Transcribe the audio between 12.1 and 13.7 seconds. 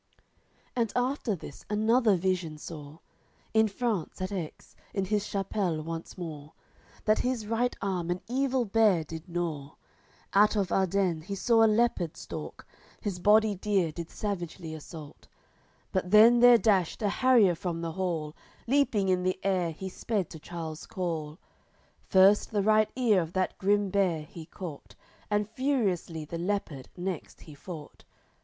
stalk, His body